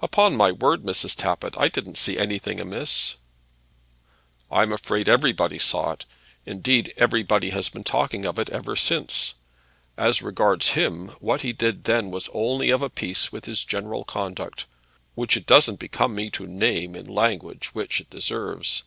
"Upon 0.00 0.36
my 0.38 0.52
word, 0.52 0.84
Mrs. 0.84 1.14
Tappitt, 1.14 1.54
I 1.58 1.68
didn't 1.68 1.98
see 1.98 2.16
anything 2.16 2.58
amiss." 2.60 3.16
"I'm 4.50 4.72
afraid 4.72 5.06
everybody 5.06 5.58
saw 5.58 5.92
it. 5.92 6.06
Indeed, 6.46 6.94
everybody 6.96 7.50
has 7.50 7.68
been 7.68 7.84
talking 7.84 8.24
of 8.24 8.38
it 8.38 8.48
ever 8.48 8.74
since. 8.74 9.34
As 9.98 10.22
regards 10.22 10.68
him, 10.68 11.08
what 11.20 11.42
he 11.42 11.52
did 11.52 11.84
then 11.84 12.10
was 12.10 12.30
only 12.32 12.70
of 12.70 12.80
a 12.80 12.88
piece 12.88 13.32
with 13.32 13.44
his 13.44 13.62
general 13.62 14.02
conduct, 14.04 14.64
which 15.14 15.36
it 15.36 15.44
doesn't 15.44 15.78
become 15.78 16.14
me 16.14 16.30
to 16.30 16.46
name 16.46 16.94
in 16.96 17.04
the 17.04 17.12
language 17.12 17.74
which 17.74 18.00
it 18.00 18.08
deserves. 18.08 18.84